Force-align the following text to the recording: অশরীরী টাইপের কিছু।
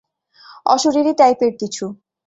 অশরীরী 0.65 1.13
টাইপের 1.19 1.51
কিছু। 1.59 1.85